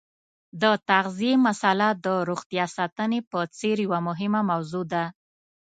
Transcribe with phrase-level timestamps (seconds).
[0.61, 5.03] د تغذیې مساله د روغتیا ساتنې په څېر یوه مهمه موضوع ده.